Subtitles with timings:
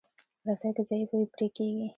[0.47, 1.87] رسۍ که ضعیفه وي، پرې کېږي.